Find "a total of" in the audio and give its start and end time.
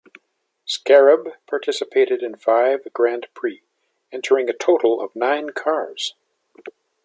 4.49-5.15